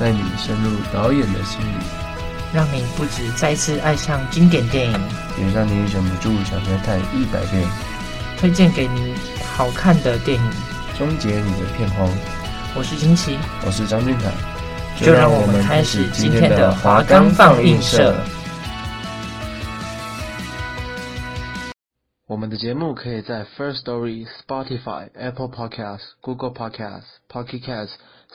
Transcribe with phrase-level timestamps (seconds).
[0.00, 1.84] 带你深入导演的心里，
[2.54, 4.92] 让你不止再次爱上经典电影，
[5.38, 7.62] 也让你忍不住想再看一百遍。
[8.38, 9.12] 推荐给你
[9.44, 10.50] 好看的电影，
[10.96, 12.08] 终结你的片荒。
[12.74, 13.36] 我是金奇，
[13.66, 18.16] 我是张俊凯，就让我们开始今天的华冈放映社。
[22.30, 27.88] 我们的节目可以在 First Story、Spotify、Apple Podcasts、Google Podcasts、Pocket Casts、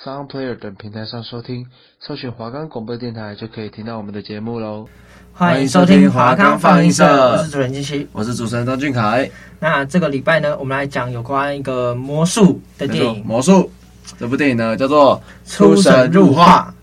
[0.03, 1.67] Sound Player 等平台上收听，
[2.01, 4.89] 搜寻华冈广播电台就可以听到我们的节目喽。
[5.31, 9.31] 欢迎收听华冈放映社，我是主持人金奇，我是主持人张俊凯。
[9.61, 13.25] 那这个礼拜呢，我们来讲有关一个魔术的电影。
[13.25, 13.71] 魔术
[14.19, 16.75] 这部电影呢，叫做《出神入化》。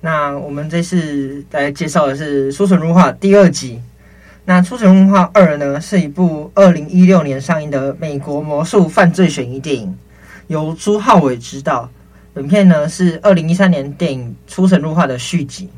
[0.00, 3.82] 那我们这次来介绍的是《出神入化》第二集。
[4.46, 9.96] 那《出神入化二》呢，是一部二零一六年上映的美国魔术犯罪悬疑电影，
[10.48, 11.88] 由朱浩伟执导。
[12.34, 15.70] 本片呢是二零一三年电影《出神入化》的续集。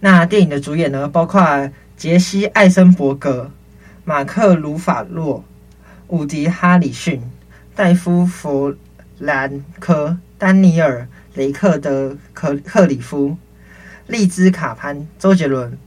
[0.00, 3.48] 那电影的主演呢，包括杰西·艾森伯格、
[4.04, 5.44] 马克·鲁法洛、
[6.08, 7.22] 伍迪·哈里逊、
[7.76, 8.74] 戴夫·弗
[9.20, 11.02] 兰科、丹尼尔·
[11.34, 13.36] 雷克德·克克里夫、
[14.08, 15.78] 丽兹·卡潘、周杰伦。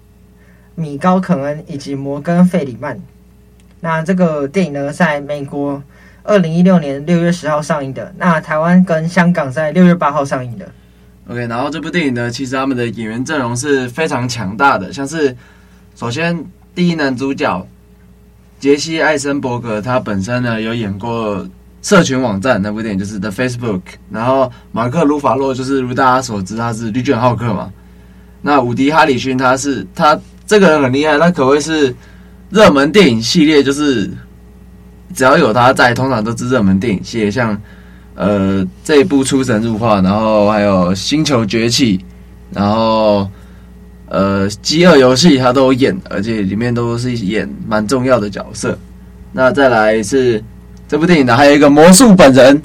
[0.80, 3.00] 米高肯恩以及摩根费里曼。
[3.80, 5.82] 那这个电影呢，在美国
[6.22, 8.14] 二零一六年六月十号上映的。
[8.16, 10.72] 那台湾跟香港在六月八号上映的。
[11.28, 14.94] OK，然后这部电影呢，其实他们的演员阵容是非常强大的。
[14.94, 15.36] 像是
[15.96, 17.68] 首先第一男主角
[18.60, 21.44] 杰西·艾森伯格，他本身呢有演过
[21.82, 23.82] 社群网站那部电影，就是 The Facebook。
[24.12, 27.74] 然后马克·鲁法洛就是如大家所知，他是绿巨人浩克嘛。
[28.44, 30.20] 那伍迪·哈里逊他是他。
[30.48, 31.94] 这个人很厉害，他可谓是
[32.50, 34.10] 热门电影系列，就是
[35.14, 37.30] 只要有他在，通常都是热门电影系列。
[37.30, 37.62] 像
[38.16, 41.98] 呃这一部《出神入化》，然后还有《星球崛起》，
[42.52, 43.30] 然后
[44.08, 48.80] 呃《饥饿游戏》，他都演，而且里面都是演蛮重要的角色。
[49.34, 50.42] 那再来是
[50.88, 52.62] 这部电影呢，还有一个魔术本人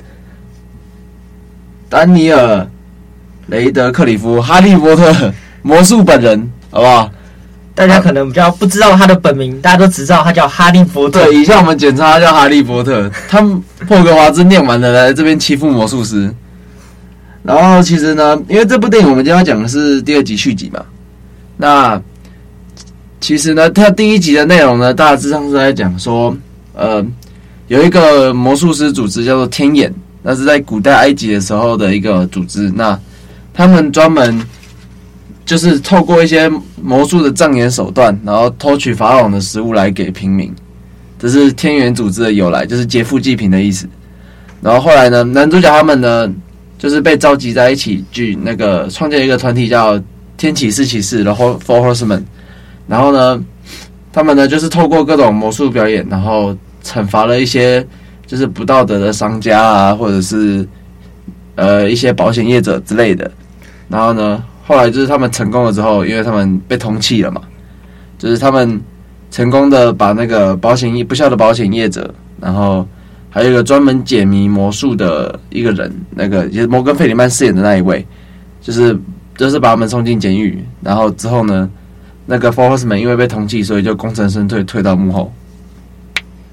[1.88, 2.60] 丹尼尔·
[3.48, 7.10] 雷德克里夫，哈利波特魔术本人，好不好？
[7.74, 11.24] 大家可能比较不知道他的本名，大家都只知道他叫哈利波特。
[11.24, 13.10] 对，以下我们简称他叫哈利波特。
[13.28, 16.30] 他们霍格华兹念完了，来这边欺负魔术师。
[17.42, 20.84] 然后其实呢，因为这部电影我们今天要讲的是第二集续集嘛。
[21.56, 22.00] 那
[23.20, 26.36] 其实呢，它第一集的内容呢，大致上是在讲说，
[26.74, 27.02] 呃，
[27.68, 32.70] 有一个魔术师组织叫做天眼，那是在古代埃及的时候的一个组织。
[32.76, 32.98] 那
[33.54, 34.40] 他们专门。
[35.52, 36.50] 就是透过一些
[36.82, 40.50] 魔术的障眼手段，然后偷取法老的食物来给平民，
[41.18, 43.86] 这是天元组织的由来，就是劫富济贫的意思。
[44.62, 46.32] 然后后来呢，男主角他们呢，
[46.78, 50.02] 就是被召集在一起，去那个创建一个团体叫
[50.38, 52.22] 天启四骑士然后 Four Horsemen。
[52.86, 53.44] 然后呢，
[54.10, 57.86] 他们呢就是透过各种魔术表演，然后惩罚了一些
[58.26, 60.66] 就是不道德的商家啊，或者是
[61.56, 63.30] 呃一些保险业者之类的。
[63.90, 64.42] 然后呢。
[64.64, 67.42] 后来就是他们成功了之后，因为他们被通缉了嘛，
[68.16, 68.80] 就是他们
[69.30, 72.86] 成功的把那个保险业不肖的保险业者，然后
[73.28, 78.06] 还有一个专门解谜魔术的一个人，那个也是摩根费里曼饰演的那一位，
[78.60, 78.96] 就是
[79.36, 81.68] 就是把他们送进监狱，然后之后呢，
[82.26, 85.32] 那个 Four Horsemen 因为被通缉，所以就功成身退，退到幕后，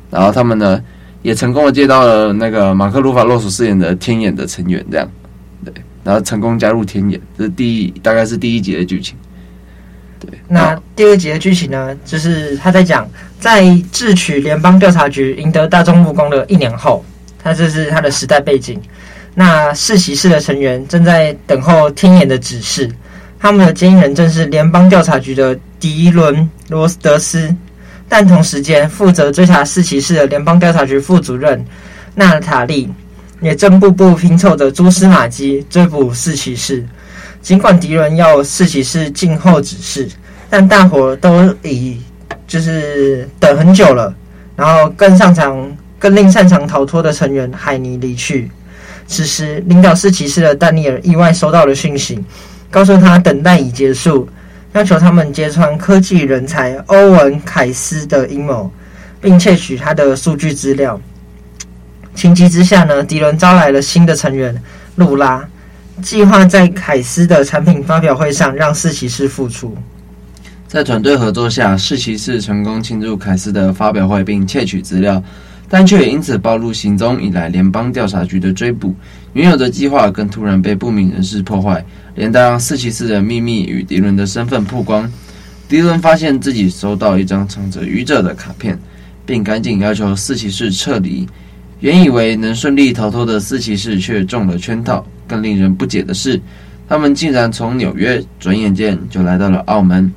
[0.09, 0.81] 然后他们呢
[1.21, 5.07] 也成功的接到了那个马克鲁法洛所饰演的天眼的成员，这样。
[6.03, 9.15] 然后成功加入天眼，这是第一，大概是第一集的剧情。
[10.19, 13.09] 对，那第二集的剧情呢，就是他在讲，
[13.39, 17.03] 在智取联邦调查局赢得大众目光的一年后，
[17.41, 18.81] 他这是他的时代背景。
[19.33, 22.89] 那四骑士的成员正在等候天眼的指示，
[23.39, 27.55] 他们的监护人正是联邦调查局的迪伦罗斯德斯，
[28.09, 31.63] 但同时间负责追查四骑士的联邦调查局副主任
[32.15, 32.89] 娜塔莉。
[33.41, 36.85] 也正步步拼凑着蛛丝马迹追捕四骑士，
[37.41, 40.09] 尽管敌人要四骑士静候指示，
[40.49, 42.01] 但大伙都已
[42.47, 44.13] 就是等很久了。
[44.55, 48.51] 然后更擅长、更令擅长逃脱的成员海尼离去。
[49.07, 52.21] 此时领导四骑士的丹尼尔意外收到了讯息，
[52.69, 54.27] 告诉他等待已结束，
[54.73, 58.69] 要求他们揭穿科技人才欧文·凯斯的阴谋，
[59.21, 60.99] 并窃取他的数据资料。
[62.19, 64.53] 情急之下呢，迪伦招来了新的成员
[64.97, 65.41] 露拉，
[66.01, 69.73] 计划在凯斯的产品发表会上让四骑士复出。
[70.67, 75.23] 在团队合作下，四骑士成功侵入凯斯的发表会并窃取资料，
[75.69, 78.93] 但却也因此暴露行踪，引来联邦调查局的追捕。
[79.31, 81.81] 原有的计划更突然被不明人士破坏，
[82.15, 85.09] 连带让四骑士的秘密与迪伦的身份曝光。
[85.69, 88.77] 迪伦发现自己收到一张藏着愚者的卡片，
[89.25, 91.25] 并赶紧要求四骑士撤离。
[91.79, 95.05] 原以为能顺利逃脱的四骑士却中了圈套。
[95.27, 96.41] 更令人不解的是，
[96.87, 100.11] 他们竟然从纽约转眼间就来到了澳门。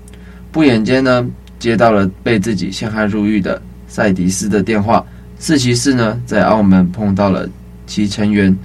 [0.50, 1.26] 不眼间呢，
[1.58, 5.04] 接到了被自己陷害入狱的赛迪斯的电话。
[5.38, 7.46] 四骑士呢，在澳门碰到了
[7.86, 8.56] 其成员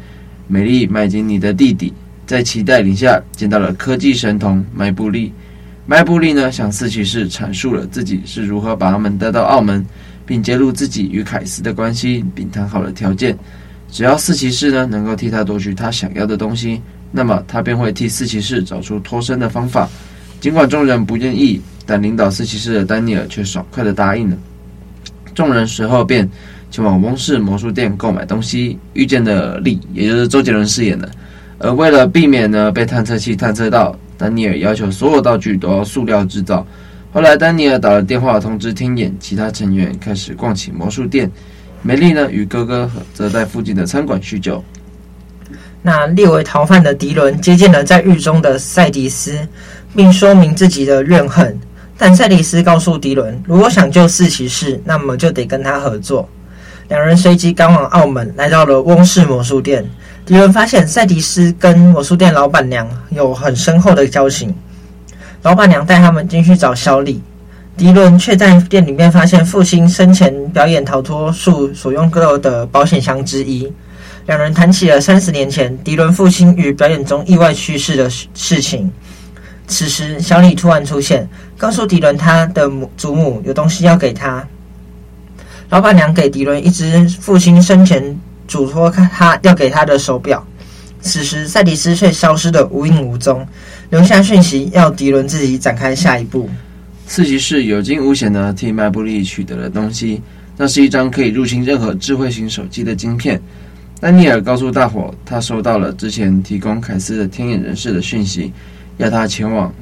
[0.48, 1.92] 美丽麦金尼的弟弟，
[2.26, 5.34] 在其带领下见到了科技神童麦布利。
[5.86, 9.86] 麦布利呢，向四骑士阐述了自己是如何把他们带到澳门。
[10.28, 13.36] 并揭露自己与凯斯的关系，并谈好了条件：
[13.90, 16.82] 只要四骑士呢能够替他夺取他想要的东西，
[17.12, 19.90] 那么他便会替四骑士找出脱身的方法。
[20.42, 24.38] 尽管众人不愿意，但领导四骑士的丹尼尔却爽快地答应了。
[25.34, 26.30] 众人随后便
[26.70, 31.10] 前往翁氏魔术店购买东西，遇见了利，也就是周杰伦饰演的。
[31.60, 36.66] 而为了避免呢被探测器探测到，丹尼尔要求所有道具都要塑料制造。
[37.14, 41.32] 后来，丹尼尔打了电话通知天眼，其他成员开始逛起魔术店。
[41.82, 44.64] 梅丽呢，与哥哥则在附近的餐馆叙旧。
[45.82, 49.38] 那列为逃犯的迪伦接见了在狱中的赛迪斯，
[49.96, 51.58] 并说明自己的怨恨。
[51.98, 56.28] 但赛迪斯告诉迪伦，如果想救四骑士，那么就得跟他合作。
[56.90, 59.84] 两人随即赶往澳门，来到了翁氏魔术店。
[60.26, 64.54] 迪伦发现赛迪斯跟魔术店老板娘有很深厚的交情。
[65.48, 67.24] 老板娘带他们进去找小李，
[67.78, 73.72] 迪伦却在店里面发现父亲生前表演逃脱术所用过的保险箱之一。
[74.26, 78.92] 两人谈起了三十年前迪伦父亲于表演中意外去世的事情。
[79.68, 81.26] 此时，小李突然出现，
[81.58, 84.46] 告诉迪伦他的母祖母有东西要给他。
[85.70, 90.46] 老板娘给迪伦一只父亲生前嘱托他要给他的手表。
[91.00, 93.48] 此时，赛迪斯却消失得无影无踪。
[93.90, 96.50] 留下讯息，要迪伦自己展开下一步。
[97.06, 100.22] 四骑士有惊无险地替麦布利取得了东西，
[100.58, 103.42] 那是一张可以入侵任何智慧型手机的晶片。
[104.02, 108.52] 丹尼尔告诉大伙，他收到了之前提供凯斯的天眼人士的讯息，
[108.98, 109.74] 要他前往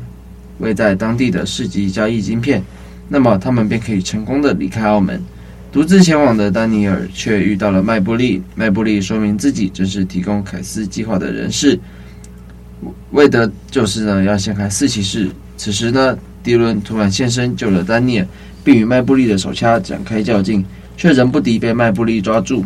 [0.59, 2.63] 位在当地的市集交易晶片，
[3.09, 5.19] 那么他们便可以成功地离开澳门。
[5.71, 11.77] 独自前往的丹尼尔却遇到了麦布利，麦布利说明自己正是提供凯斯计划的人士。
[13.12, 15.30] 为的就是呢，要陷害四骑士。
[15.57, 18.27] 此时呢，迪伦突然现身救了丹尼尔，
[18.63, 20.63] 并与麦布利的手下展开较劲，
[20.98, 22.63] 却仍不敌被麦布利抓住。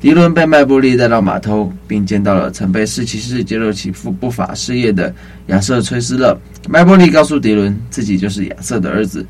[0.00, 5.12] 迪伦被麦布利带到码头，并见到了曾被四骑士揭露其不不法事业的
[5.46, 6.38] 亚瑟·崔斯勒。
[6.68, 9.26] 麦布利告诉迪伦，自己就是亚瑟的儿子，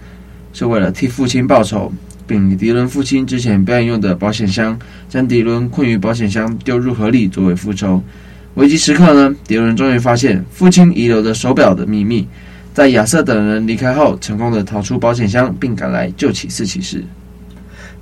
[0.53, 1.93] 是为了替父亲报仇，
[2.27, 4.77] 并以迪伦父亲之前表演用的保险箱，
[5.09, 8.03] 将迪伦困于保险箱丢入河里作为复仇。
[8.55, 12.29] 危急时刻呢，迪伦终于发现父亲遗留的手表的秘密，
[12.73, 17.05] 在亚瑟等人离开后，成功的逃出保险箱，并赶来救起四骑士。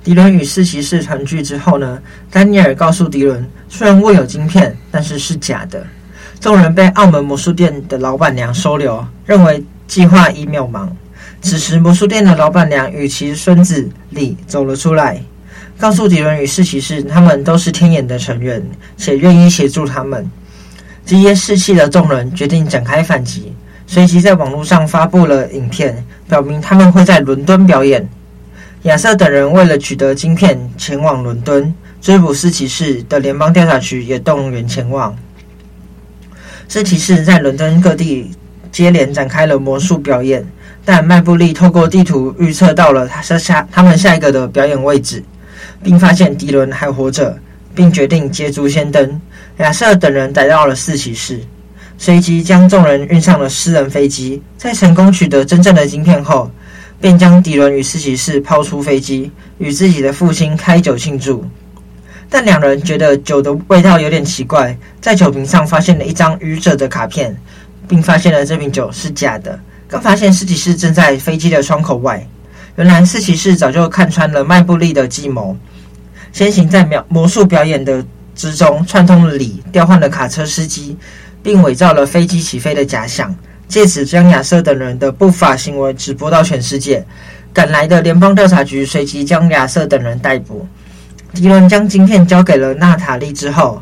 [0.03, 5.83] 迪伦与四骑士团聚之后呢，丹尼尔告诉迪伦，虽然握有晶片，但是是假的。
[6.39, 10.87] 众人被澳门魔术店的老板娘收留，认为计划已渺茫。
[11.41, 15.19] 此时，魔术店的老板娘与其孙子李走了出来。
[15.79, 18.61] 告诉迪伦与四骑士，他们都是天眼的成员，
[18.95, 20.29] 且愿意协助他们。
[21.05, 23.53] 这些士气的众人决定展开反击，
[23.85, 28.07] 随即在网络上发布了影片，表明他们会在伦敦表演。
[28.83, 35.15] 亚瑟等人为了取得晶片，前往伦敦追捕四骑士的联邦调查局也动员前往。
[36.67, 38.31] 四骑士在伦敦各地
[38.71, 40.45] 接连展开了魔术表演，
[40.85, 45.23] 但麦布利透过地图预测到了他下他们下一个的表演位置。
[45.81, 47.37] 并发现迪伦还活着，
[47.75, 49.21] 并决定捷足先登。
[49.57, 51.39] 亚瑟等人逮到了四骑士，
[51.97, 54.41] 随即将众人运上了私人飞机。
[54.57, 56.49] 在成功取得真正的晶片后，
[56.99, 61.45] 便将迪伦与四骑士抛出飞机，与自己的父亲开酒庆祝。
[62.29, 67.35] 但两人觉得酒的味道有点奇怪，在酒瓶上发现了一张愚者的卡片，
[67.87, 69.59] 并发现了这瓶酒是假的。
[69.87, 72.27] 更发现四骑士正在飞机的窗口外。
[72.77, 75.55] 原来四骑士早就看穿了麦布利的计谋。
[76.33, 78.03] 先行在描魔术表演的
[78.35, 80.97] 之中串通了李，调换了卡车司机，
[81.43, 83.33] 并伪造了飞机起飞的假象，
[83.67, 87.05] 借此将亚瑟等人的不法行为直播到全世界。
[87.53, 90.67] 赶来的联邦调查局随即将亚瑟等人逮捕。
[91.35, 93.79] 迪伦将晶片交给了娜塔莉之后，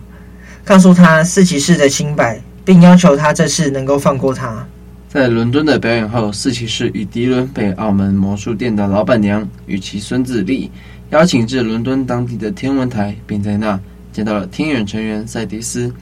[0.66, 4.68] 告诉他四骑士的清白，并要求他这次能够放过他。
[5.08, 10.70] 在伦敦的表演后，四骑士与迪伦被澳门魔术店的老板娘与其孙子利
[11.12, 13.80] 邀请至伦敦当地的天文台，并在那
[14.14, 15.94] 见到了天眼成员赛迪斯。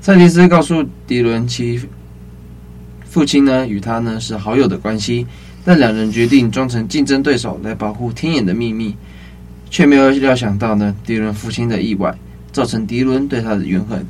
[0.00, 1.80] 赛迪斯告诉迪伦，其
[3.04, 5.24] 父亲呢与他呢是好友的关系，
[5.64, 8.94] 但两人决定装成竞争对手来保护天眼的秘密，
[9.70, 12.12] 却没有料想到呢迪伦父亲的意外，
[12.50, 14.04] 造成迪伦对他的怨恨。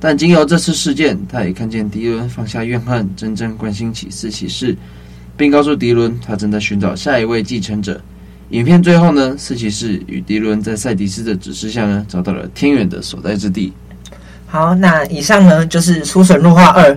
[0.00, 4.74] 但经由这次事件，他也看见迪伦放下怨恨，真正关心起四骑士，
[5.36, 8.00] 并告诉迪伦，他正在寻找下一位继承者。
[8.52, 13.72] 影片最后呢，四骑士与迪伦在赛迪斯的指示下呢，找到了天元的所在之地。
[14.46, 16.92] 好，那以上呢就是《出神入化二》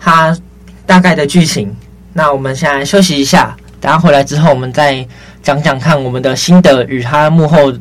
[0.00, 0.36] 它
[0.84, 1.72] 大概的剧情。
[2.12, 5.06] 那我们先来休息一下，等下回来之后，我们再
[5.44, 7.72] 讲讲看我们的心得与它幕后。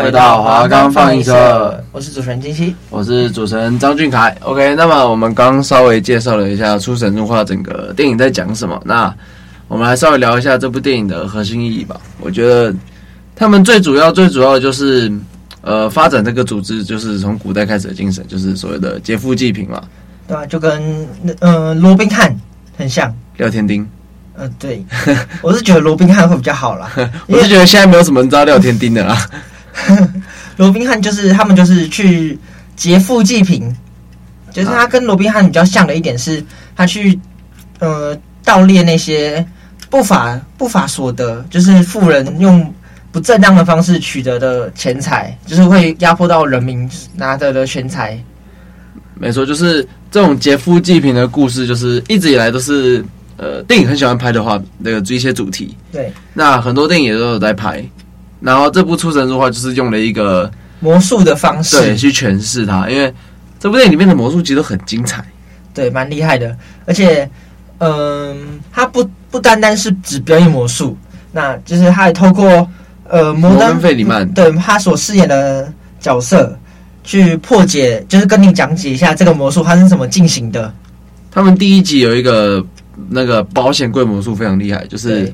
[0.00, 4.34] 回到华冈放映社，我是主持人金熙，我是主持人张俊凯。
[4.40, 9.14] OK，那么我们刚稍微介绍了一下《出神入化》整个电影在讲什么，那
[9.68, 12.00] 我们来稍微聊一下这部电影的核心意义吧。
[12.18, 12.74] 我觉得
[13.36, 15.12] 他们最主要、最主要的就是
[15.60, 19.82] 呃，发展这个组织，就是从古代开始的精神，就是所谓的劫富济贫嘛。
[20.26, 21.06] 对啊，就跟
[21.40, 22.34] 呃罗宾汉
[22.78, 23.86] 很像，廖天丁。
[24.34, 24.82] 呃，对，
[25.42, 26.90] 我是觉得罗宾汉会比较好啦。
[27.28, 29.14] 我是觉得现在没有什么人知道廖天丁的啦。
[30.56, 32.38] 罗宾汉就是他们就是去
[32.76, 33.74] 劫富济贫，
[34.52, 36.42] 就是他跟罗宾汉比较像的一点是，
[36.76, 37.18] 他去
[37.78, 39.44] 呃盗猎那些
[39.88, 42.72] 不法不法所得，就是富人用
[43.12, 48.22] 不正当的方式取得的钱财，就是会压迫到人民拿得的钱财。
[49.14, 53.04] 没错，就是这种劫富济贫的故事，就是一直以来都是
[53.36, 55.76] 呃电影很喜欢拍的话，那个一些主题。
[55.92, 57.84] 对，那很多电影也都有在拍。
[58.40, 63.12] 然后这部《出神入化》就是用了一个魔术的方式对去诠释它，因为
[63.58, 65.22] 这部电影里面的魔术其实都很精彩，
[65.74, 66.56] 对，蛮厉害的。
[66.86, 67.28] 而且，
[67.76, 68.36] 嗯、呃，
[68.72, 70.96] 它不不单单是只表演魔术，
[71.32, 72.66] 那就是他还透过
[73.08, 75.70] 呃摩登费里曼对他所饰演的
[76.00, 76.58] 角色
[77.04, 80.72] 去破解，就是跟你讲解一下这个魔术它是怎么进行的。
[81.30, 82.64] 他们第一集有一个
[83.10, 85.30] 那个保险柜魔术非常厉害，就是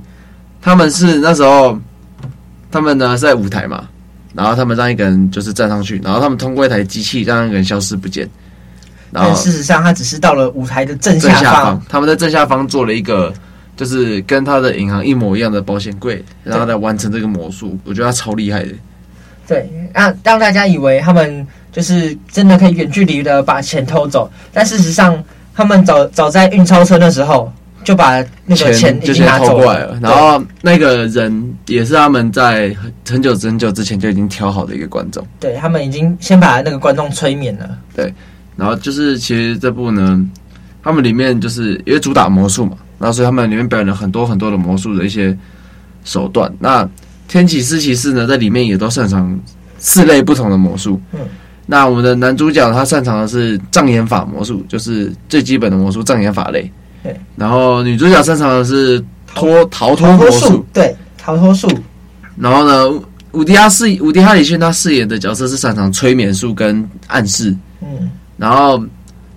[0.61, 1.79] 他们是那时候。
[2.71, 3.89] 他们呢是在舞台嘛，
[4.35, 8.29] 然后他们让一个人就是站上去，然后他们通过一台机器让一个人消失不见。
[9.11, 13.33] 然后事实上，他只是到了舞台的正下方，下方他们在正下方做了一个
[13.77, 17.79] 就是跟他的银行一模一样的保险柜，然后来完成这个魔术。
[17.85, 18.73] 我觉得他超厉害的。
[19.47, 25.23] 对，让让大家以为他们就是真的可以远距离的把钱偷走，但事实上，
[25.55, 27.51] 他们早早在运钞车的时候。
[27.87, 32.75] 就把那个钱已经拿走过来了，然后那个人也是他们在
[33.09, 37.79] 很久很久之前就已经挑好的一个观众，对，他们已经先把那个观众催眠了。
[37.95, 38.13] 对，
[38.57, 40.21] 然后就是其实这部呢，
[40.83, 45.39] 他们里面就是因为主打魔术嘛，然后所以他们里面表演了很多很多的魔术的一些
[46.05, 46.53] 手段。
[46.59, 46.89] 那
[47.29, 49.39] 天启四骑士呢，在里面也都擅长
[49.79, 51.01] 四类不同的魔术。
[51.13, 51.21] 嗯，
[51.67, 56.69] 那我们的男主角他擅长的是障眼法魔术，就是最基本的魔术障眼法类。
[57.07, 59.03] 对，然后女主角擅长的是
[59.35, 61.69] 脱逃脱魔术，对，逃脱术。
[62.37, 63.01] 然后呢，
[63.33, 67.55] 伍迪哈饰伍迪哈里逊他饰演的角色是擅长催眠术跟暗示。
[67.81, 68.83] 嗯，然后，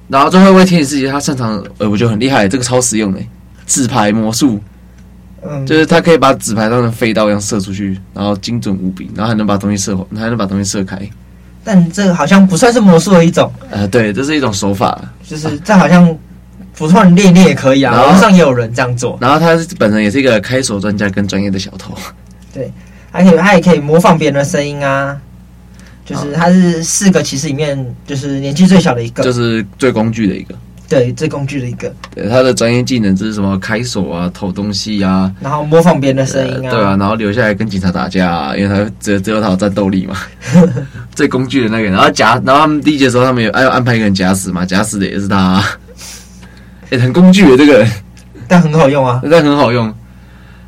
[0.07, 3.19] 然后最后一位天启四骑士他擅长，呃，我觉得很厉害，这个超实用的
[3.67, 4.59] 纸牌魔术。
[5.41, 10.97] 嗯，就是他可以把纸牌当成飞刀一样射出去，然后精准无比，然后还能把东西射，还能把东西射开。
[11.63, 13.51] 但这个好像不算是魔术的一种。
[13.69, 16.17] 呃，对，这是一种手法，就是这好像。
[16.79, 19.17] 普通人练练也可以啊，网上也有人这样做。
[19.19, 21.93] 然后他本人也是一个开锁专家跟专业的小偷。
[22.53, 22.71] 对，
[23.12, 25.19] 还可以，他也可以模仿别人的声音啊。
[26.06, 30.56] 就是他是四个骑士里面，就是年纪最小的一个，就是最工具的一个。
[30.88, 31.93] 对，最工具的一个。
[32.15, 36.71] 对，他的专业技能就是什么开锁啊、偷东西啊，然后模仿别人的声音啊。
[36.71, 40.15] 对啊，然后留下来跟警察打架啊，因为他只有只有他有战斗力嘛。
[41.13, 45.63] 最工具的那个人，然后假，然后他们第一节的时候，他们有要安排一个人假死嘛，假死的也是他啊。
[46.89, 47.86] 也、欸、很工具的这个，
[48.47, 49.93] 但很好用啊，但很好用。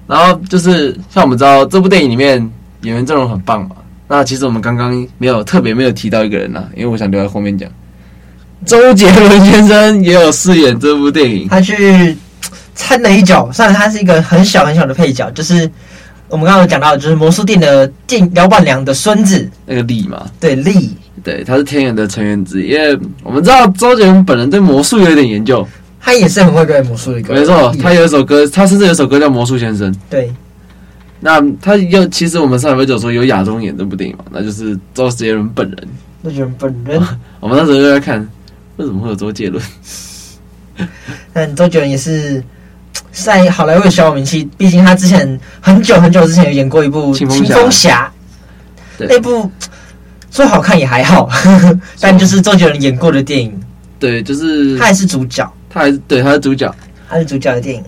[0.07, 2.37] 然后就是像我们知道这部电影里面
[2.81, 3.75] 演员阵容很棒嘛，
[4.07, 7.69] 那其实我们刚刚没有特别没有提到一个人呐，因为我想留在后面讲。
[8.65, 12.15] 周杰伦先生也有饰演这部电影，他去
[12.75, 15.69] 掺了一脚，虽然他是一个很小很小的配角，就是
[16.27, 25.65] 我们刚刚有讲到，就是魔术店的店老板娘的孙子，那个力嘛，对力，对，他是天元的成员之一，因为我们知道周杰伦本人对魔术有点研究。
[26.01, 29.93] 他也是很会表演魔术的一个，没错，他有一首歌，他甚至有一首歌叫《魔术先生》。
[30.09, 30.33] 对，
[31.19, 35.87] 那他又其实我们上回就说有亚洲演这部电影嘛，那就是周杰伦本人。
[36.23, 37.01] 周杰伦本人，
[37.39, 38.27] 我们那时候就在看，
[38.77, 39.63] 为什么会有周杰伦？
[41.33, 42.43] 但周杰伦也是
[43.11, 48.11] 在好莱坞小有名气，毕竟他之前很久很久之前有演过一部《青蜂侠》，
[49.07, 49.49] 那部
[50.31, 51.29] 说好看也还好，
[51.99, 53.53] 但就是周杰伦演过的电影。
[53.99, 56.73] 对，就是他还是主角，他还是对，他是主角，
[57.07, 57.83] 他是主角的电影。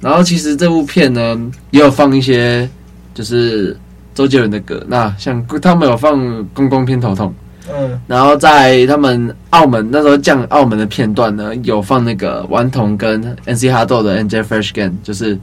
[0.00, 2.68] 然后其实这部片呢，也有放一些
[3.14, 3.76] 就是
[4.14, 4.84] 周杰伦的歌。
[4.88, 6.20] 那像他们有放
[6.54, 7.28] 《公公偏头痛》，
[7.72, 15.38] 嗯，然后在他们澳门那时候降澳门的片段呢，有放那个顽童跟 NC 哈豆的《Angel Fresh Game》，就是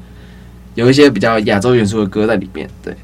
[0.74, 2.70] 有一些比较亚洲元素的歌在里面。
[2.82, 2.96] 对，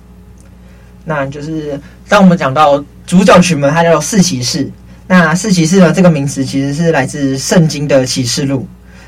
[1.03, 4.69] 那就是当我们讲到主角群们，他叫四骑士。
[5.07, 5.91] 那四骑士呢？
[5.91, 8.65] 这个名词其实是来自圣经的启示录。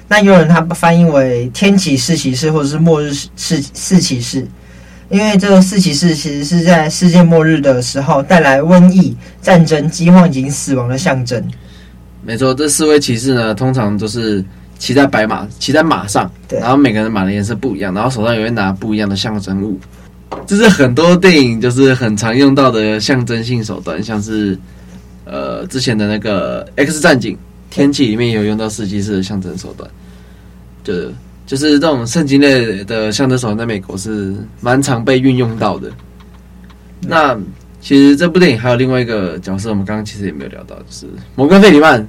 [0.07, 4.47] 那有人他翻译为天启四骑士，或者是末日四四骑士，
[5.09, 11.43] 因为这个四骑士其实是在世界末日的时候带来瘟疫、战争、饥荒以及死亡的象征。
[12.23, 14.43] 没错，这四位骑士呢，通常都是
[14.77, 19.79] 骑在白马，骑在马上，然后每个人马的颜色不一样，然后手上也会拿不一样的象征物。
[20.45, 24.57] 这是很多电影就是很常用到的象征性手段，像是。
[25.25, 27.37] 呃，之前的那个《X 战警：
[27.73, 29.89] 天气》里面有用到四骑士的象征手段，
[30.83, 30.93] 就
[31.47, 35.89] 就是这种圣经类的象征手段，在美国是蛮常被运用到的。
[37.01, 37.35] 那
[37.81, 42.07] 其实这部电影还有另外一个角色，我们刚刚其实也没有聊到，就是摩根·费里曼。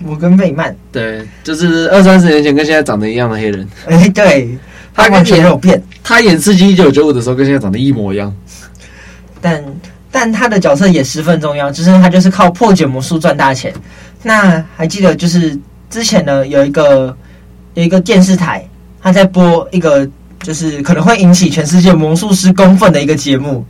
[0.00, 3.68] 摩根·费里曼，对，就是二三十年前跟现在长得一样的黑人。
[3.86, 4.58] 哎，对，
[4.92, 5.80] 他完全没有变。
[6.02, 8.34] 他演《刺激一九九五》的时候，跟现在长得一模一样。
[9.40, 9.64] 但
[10.10, 13.72] 但他的角色也十分重要，就是他就是靠破解魔术赚大钱。
[14.22, 17.16] 那还记得就是之前呢有一个
[17.74, 18.66] 有一个电视台，
[19.00, 20.08] 他在播一个
[20.42, 23.64] 就是可能会引起全世界魔术师公愤的一个节目，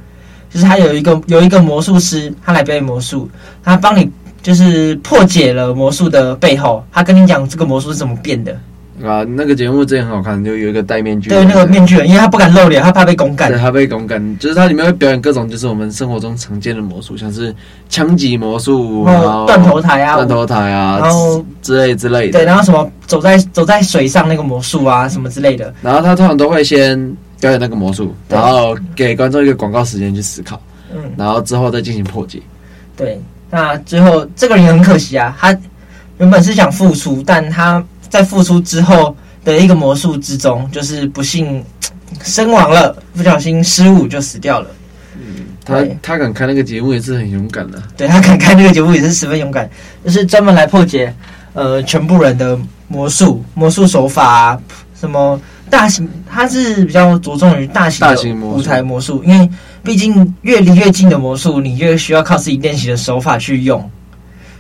[0.51, 3.31] 就是他有一个有一个魔术师，他来表演魔术，
[3.63, 4.11] 他帮你
[4.43, 8.59] 就是破解了魔术的背后，他跟你讲这个魔术是怎么变的。
[9.05, 11.31] 啊，那个节目真的很好看，就有一个戴面具。
[11.31, 13.51] 对，那个面具人，因为他不敢露脸，他怕被公干。
[13.51, 17.55] 对，他被公干，就是他里面会表演各种，就是我们生活中常见的魔术，像是
[17.89, 22.39] 枪击魔术，然后断头台啊，断头台啊，然后之类之类的。
[22.39, 25.73] 对，然后什么走在走在水上那个魔术啊，什么之类的。
[25.83, 26.99] 然后他通常都会先
[27.41, 30.61] 表演那个魔术，然后给观众一个广告时间去思考，
[30.95, 32.41] 嗯，然后之后再进行破解。
[32.97, 33.19] 对，
[33.51, 35.57] 那最后这个人很可惜啊，他
[36.19, 39.17] 原本是想复出，但他在复出之后。
[39.43, 41.65] 的一个魔术之中，就是不幸
[42.23, 44.67] 身亡了，不小心失误就死掉了。
[45.17, 47.83] 嗯，他他敢开那个节目也是很勇敢的。
[47.97, 49.67] 对，他敢开那个节目也是十分勇敢，
[50.05, 51.11] 就是专门来破解
[51.55, 54.61] 呃全部人的魔术魔术手法啊，
[54.95, 59.49] 什么大型，他是比较着重于大型的舞台魔术，因为
[59.83, 63.91] 毕竟越离越近的魔术，你越需要靠自己练习的手法去用。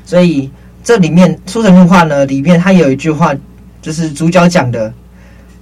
[0.06, 0.50] 所以
[0.82, 3.34] 这里面《出神入化》呢，里面它有一句话。
[3.82, 4.92] 就是主角讲的，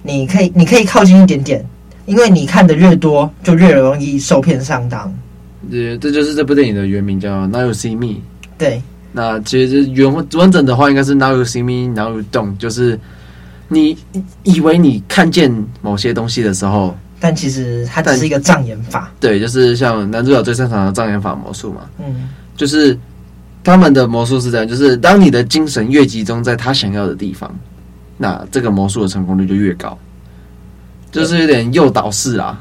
[0.03, 1.65] 你可以，你可以靠近一点点，
[2.05, 5.09] 因为你看的越多，就越容易受骗上当。
[5.71, 8.07] 对，这就是这部电影的原名叫《Now You See Me》。
[8.57, 12.99] 对，那其实原完整的话应该是 Now You See Me, Now You Don't，就是
[13.69, 13.97] 你
[14.43, 15.49] 以为你看见
[15.81, 19.09] 某些东西的时候，但其实它只是一个障眼法。
[19.21, 21.89] 对，就是像男主角最擅长的障眼法魔术嘛。
[21.99, 22.27] 嗯，
[22.57, 22.99] 就是
[23.63, 27.53] 他们的魔术是这样，就是当你的精神越集中在他想要的地方。
[28.17, 29.97] 那这个魔术的成功率就越高，
[31.11, 32.59] 就是有点诱导式啊。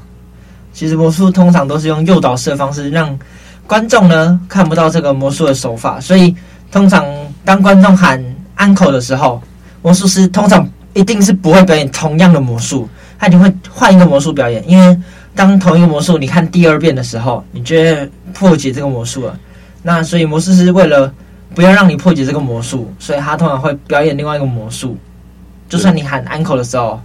[0.72, 3.18] 其实魔术通常都是用诱导式的方式，让
[3.66, 5.98] 观众呢看不到这个魔术的手法。
[6.00, 6.32] 所以
[6.70, 7.04] 通常
[7.44, 8.22] 当观众喊
[8.56, 9.42] uncle 的时候，
[9.82, 14.62] 魔术师通常一定是不会表演同样的魔术，他一定会换一个魔术表演。
[14.68, 14.96] 因为
[15.34, 19.36] 当同一个魔术你看第二遍的时候，你就会破解这个魔术了。
[19.82, 21.12] 那所以魔术师为了
[21.54, 24.96] 不要让你破解这个魔术，所以他通常会表演另外一个魔术。
[25.68, 27.00] 就算你喊 uncle 的时候，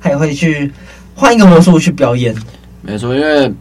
[0.00, 0.70] 他也会去
[1.14, 2.34] 换一个魔术去表演。
[2.80, 3.52] 没错，因为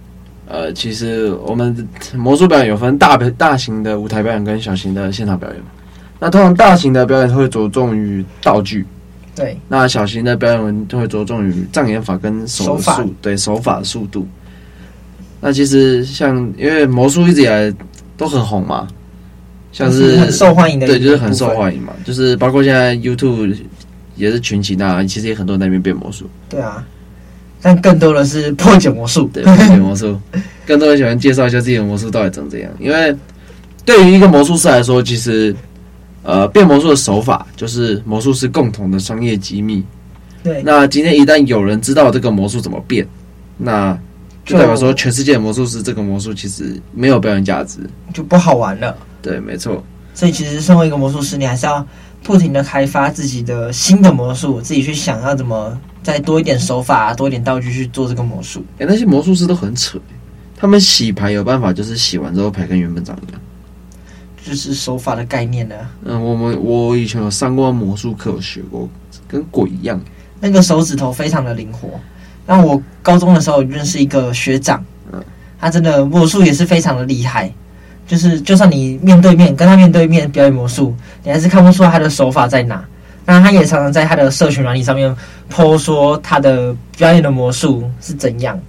[0.48, 5.62] 呃，其实我们魔术表演有分大大型的舞台表演跟小型的现场表演。
[6.20, 8.86] 那通常大型的表演会着重于道具，
[9.36, 9.58] 对。
[9.68, 14.28] 那小型的表演就会着重于障眼法跟手速，手法对手法的速度。
[15.40, 17.74] 那其实像因为魔术一直以来
[18.22, 18.88] 都很红嘛，
[19.74, 23.56] 像是，是很受欢迎的，对，就是很受欢迎嘛，就是包括现在 YouTube。
[24.18, 26.30] 也是群起，那其实也很多人在那边变魔术。
[26.48, 26.86] 对啊，
[27.60, 29.28] 但更多的是 破解魔术。
[29.34, 30.20] 对，破解魔术，
[30.68, 32.70] 更多人喜欢介绍一下自己的魔术到底长怎样。
[32.78, 33.16] 因为
[33.84, 35.56] 对于一个魔术师来说，其实
[36.24, 39.84] 呃，变魔术的手法就是魔术师共同的商业机密。
[40.44, 43.08] 对，那今天一旦有人知道这个魔术怎么变，
[43.58, 43.98] 那
[44.46, 47.80] 就代表说全世界的魔术师这个魔术其实没有表演价值，
[48.14, 48.96] 就不好玩了。
[49.22, 49.84] 对，没错。
[50.14, 51.86] 所以其实身为一个魔术师，你还是要。
[52.24, 58.64] 不停的开发自己的新的魔术，自己去想要怎么再多一点手法、多一点道具去做这个魔术。
[58.78, 59.98] 哎，那些魔术师都很扯，
[60.56, 63.42] 他们洗牌有办法，就是洗完之后牌跟原本长一样，
[64.46, 65.74] 就是手法的概念呢。
[66.06, 68.88] 嗯，我们我以前有上过魔术课，学过，
[69.28, 70.00] 跟鬼一样。
[70.40, 72.00] 那个手指头非常的灵活。
[72.46, 75.24] 那我高中的时候认识一个学长，嗯，
[75.60, 77.52] 他真的魔术也是非常的厉害。
[78.08, 82.84] 就是，就算你面对面跟他面对面表演魔术，你还是看不出他的手法在哪。
[83.26, 85.16] 那他也常常在他的社群软体上面
[85.50, 88.60] po 说他的表演的魔术是怎样。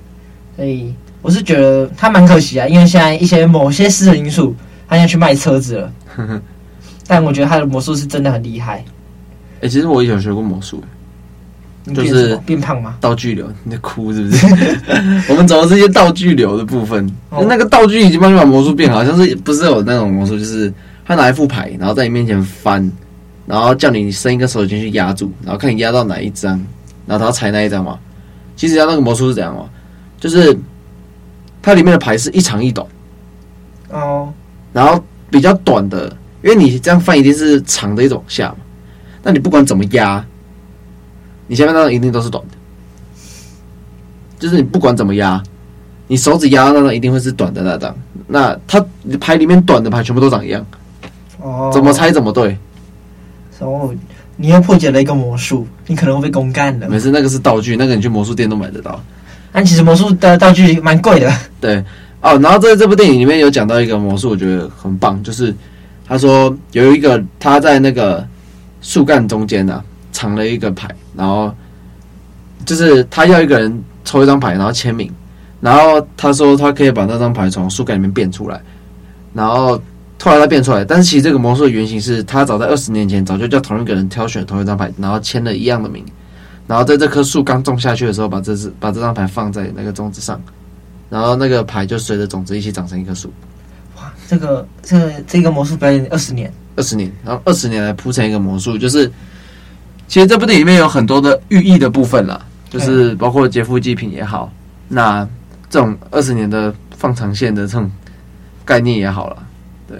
[0.54, 4.54] 所以我是觉得他蛮可惜啊，因为现在一些某些私人因素，
[4.86, 5.92] 他现在去卖车子了。
[7.08, 8.74] 但我觉得他的魔术是真的很厉害。
[8.74, 10.84] 哎、欸，其实我以前学过魔术。
[11.94, 12.96] 就是变胖吗？
[13.00, 14.46] 道具流，你在哭是不是？
[15.28, 20.72] 我们走的这些道具流的部分，哦、那个道具已经帮你把魔术变好，像是不是有那种魔术，就是
[21.04, 22.88] 他拿一副牌，然后在你面前翻，
[23.46, 26.52] 然后叫你伸一个手进去压住，然后看你压到哪一张，
[27.04, 27.98] 然后他猜那一张嘛。
[28.54, 29.64] 其实他那个魔术是怎样嘛？
[30.20, 30.56] 就是
[31.60, 32.86] 它里面的牌是一长一短
[33.90, 34.32] 哦，
[34.72, 38.58] 然后比较短的，因为你这样翻一定是长的一种下嘛，
[39.24, 40.24] 那你不管怎么压。
[41.52, 42.56] 你下面那张一定都是短的，
[44.38, 45.42] 就是你不管怎么压，
[46.06, 47.94] 你手指压到那张一定会是短的那张。
[48.26, 48.82] 那它
[49.20, 50.64] 牌里面短的牌全部都长一样，
[51.42, 52.56] 哦，怎么猜怎么对。
[53.58, 53.94] 哦，
[54.36, 56.88] 你又破解了一个魔术，你可能会被公干的。
[56.88, 58.98] 没事，那个是道具，那个你去魔术店都买得到。
[59.52, 61.30] 但其实魔术的道具蛮贵的。
[61.60, 61.84] 对，
[62.22, 65.54] 哦，然后在这部电影里面有讲到一个魔术，我觉得很棒，就是
[66.08, 68.26] 他说有一个他在那个
[68.80, 71.54] 树干中间呢、啊、藏了一个牌，然后
[72.64, 75.10] 就是他要一个人抽一张牌，然后签名，
[75.60, 78.60] 然后他说他可以把那张牌从树干里面变出来，
[79.32, 79.80] 然后
[80.22, 86.04] 后来他变出来，但是其实这个魔术的原型是他早在二十年前早就 叫同一个人挑选同一张牌，然后签了一样的名，
[86.66, 90.40] 然后在这棵树刚种下去的时候，把这只把这张牌放在那个种子上。
[91.10, 93.30] 然后那个牌就随着种子一起长成一棵树。
[93.98, 99.12] 哇，这个这个这个魔术表演二十年，二十年，然后二十年来铺成一个魔术，就是
[100.12, 104.52] 其实这部电影里面有很多的寓意的部分啦，就是包括劫富济贫也好，
[104.86, 105.26] 那
[105.70, 107.90] 这种二十年的放长线的这种
[108.62, 109.36] 概念也好了，
[109.88, 109.98] 对，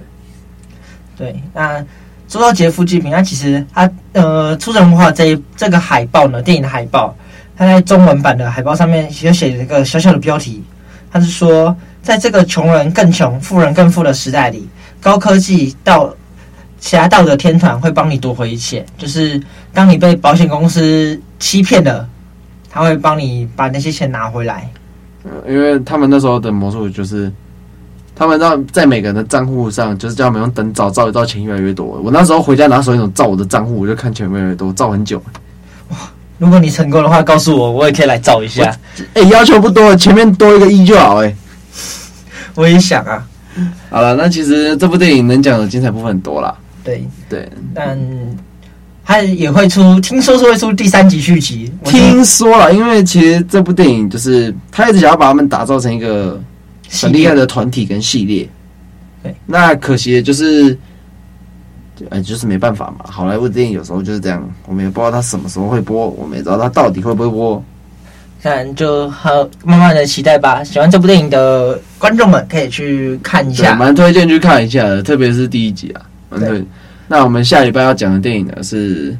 [1.16, 1.42] 对。
[1.54, 1.82] 那
[2.28, 7.16] 说到劫富济贫，那其实它呃，出神入化这一这个海报呢，电影的海报，
[7.56, 10.62] 它在中文版的海报上面其实写了一个小小的标题。
[11.10, 14.68] 它是说，在这个穷人更穷、富人更富的时代里，
[15.00, 16.14] 高科技到
[16.82, 18.84] 其他道德天团会帮你夺回一切。
[18.98, 19.40] 就是
[19.72, 22.06] 当你被保险公司欺骗了，
[22.68, 24.68] 他会帮你把那些钱拿回来。
[25.24, 27.32] 嗯，因为他们那时候的魔术就是，
[28.16, 31.86] 他们让在每个人的账户上，就是叫他们用灯照，照一照钱越来越多。
[32.02, 35.22] 我那时候回家拿手电筒照我的账户，我就看钱越来越多，照很久。
[35.90, 35.96] 哇！
[36.38, 38.76] 如果你成功的话，告诉我，我也可以来照一下。
[39.14, 41.22] 哎、欸，要求不多，前面多一个一就好。
[41.22, 41.32] 哎，
[42.56, 43.24] 我也想啊。
[43.90, 46.52] 好了，那其实这部电影能讲的精彩部分很多啦。
[46.82, 47.98] 对对，但
[49.04, 51.72] 他也会出，听说是会出第三集续集。
[51.84, 56.40] 听说了，因为其实这部电影就是他一直想要把他们打造成一个
[56.90, 58.48] 很厉害的团体跟系列。
[59.22, 60.76] 对，那可惜的就是。
[62.10, 63.04] 哎，就是没办法嘛。
[63.08, 67.62] 好莱坞电影有时候就是这样，我们也不知道他什么时候会播，我们也不知道他到底会不会播。
[68.42, 69.30] 看，就好，
[69.62, 70.64] 慢慢的期待吧。
[70.64, 76.02] 喜欢这部电影的观众们可以去看一下，蛮推荐去看一下的，特别是第一集啊。
[76.32, 76.64] 蛮对。
[77.08, 79.16] 那我们下礼拜要讲的电影呢是。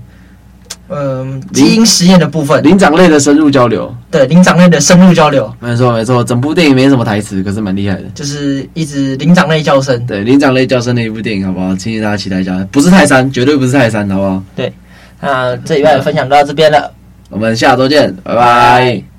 [0.94, 11.75] 嗯，基因实验的部分，灵长类的深入交流，对，灵长类的深入交流，没错没错，整部电影没什么台词，可是蛮厉害的，就是一直灵长类叫声，对，灵长类叫声的一部电影，好不好？
[11.75, 14.42] 请大家期待一下，不是泰山，绝对不是泰山，好不好？
[14.55, 14.70] 对，
[15.20, 16.92] 那这礼拜的分享就到这边了，
[17.31, 18.14] 我们下周见。
[18.22, 19.12] 拜拜。